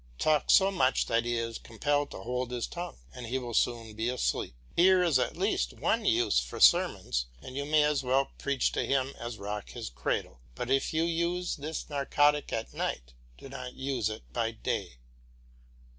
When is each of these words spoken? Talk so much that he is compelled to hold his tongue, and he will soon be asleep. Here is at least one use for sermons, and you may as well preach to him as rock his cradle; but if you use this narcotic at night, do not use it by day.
Talk 0.17 0.49
so 0.49 0.71
much 0.71 1.05
that 1.05 1.25
he 1.25 1.37
is 1.37 1.59
compelled 1.59 2.09
to 2.09 2.23
hold 2.23 2.49
his 2.49 2.65
tongue, 2.65 2.97
and 3.13 3.27
he 3.27 3.37
will 3.37 3.53
soon 3.53 3.93
be 3.93 4.09
asleep. 4.09 4.55
Here 4.75 5.03
is 5.03 5.19
at 5.19 5.37
least 5.37 5.73
one 5.73 6.05
use 6.05 6.39
for 6.39 6.59
sermons, 6.59 7.27
and 7.39 7.55
you 7.55 7.65
may 7.65 7.83
as 7.83 8.01
well 8.01 8.31
preach 8.39 8.71
to 8.71 8.83
him 8.83 9.13
as 9.19 9.37
rock 9.37 9.69
his 9.69 9.91
cradle; 9.91 10.39
but 10.55 10.71
if 10.71 10.91
you 10.91 11.03
use 11.03 11.55
this 11.57 11.87
narcotic 11.87 12.51
at 12.51 12.73
night, 12.73 13.13
do 13.37 13.47
not 13.47 13.75
use 13.75 14.09
it 14.09 14.23
by 14.33 14.49
day. 14.49 14.93